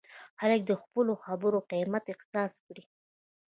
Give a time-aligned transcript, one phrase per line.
[0.39, 2.83] خلک دې د خپلو خبرو قیمت احساس کړي.